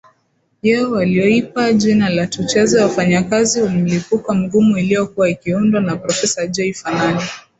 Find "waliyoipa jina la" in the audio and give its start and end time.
0.91-2.27